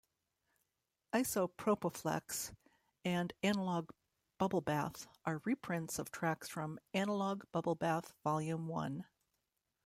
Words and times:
"Isopropophlex" 1.13 2.55
and 3.05 3.31
"Analogue 3.43 3.91
Bubblebath" 4.39 5.05
are 5.25 5.43
reprints 5.45 5.99
of 5.99 6.09
tracks 6.09 6.49
from 6.49 6.79
"Analogue 6.95 7.43
Bubblebath 7.53 8.11
Volume 8.23 8.67
One". 8.67 9.05